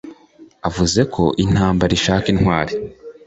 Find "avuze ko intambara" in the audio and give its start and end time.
0.69-1.91